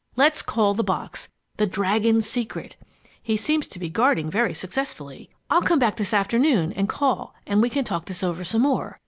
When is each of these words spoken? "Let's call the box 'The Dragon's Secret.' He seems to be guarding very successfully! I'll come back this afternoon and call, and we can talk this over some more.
"Let's 0.15 0.41
call 0.41 0.73
the 0.73 0.83
box 0.83 1.27
'The 1.57 1.67
Dragon's 1.67 2.27
Secret.' 2.27 2.75
He 3.21 3.37
seems 3.37 3.67
to 3.67 3.77
be 3.77 3.87
guarding 3.91 4.31
very 4.31 4.51
successfully! 4.55 5.29
I'll 5.51 5.61
come 5.61 5.77
back 5.77 5.97
this 5.97 6.11
afternoon 6.11 6.71
and 6.73 6.89
call, 6.89 7.35
and 7.45 7.61
we 7.61 7.69
can 7.69 7.83
talk 7.83 8.05
this 8.05 8.23
over 8.23 8.43
some 8.43 8.63
more. 8.63 8.99